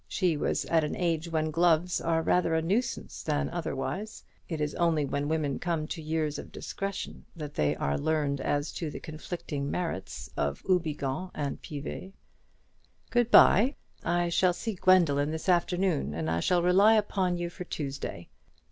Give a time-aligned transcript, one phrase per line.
[0.07, 4.73] She was at an age when gloves are rather a nuisance than otherwise; it is
[4.73, 8.99] only when women come to years of discretion that they are learned as to the
[8.99, 12.13] conflicting merits of Houbigant and Piver.
[13.11, 13.75] "Good bye.
[14.03, 18.29] I shall see Gwendoline this afternoon; and I shall rely upon you for Tuesday.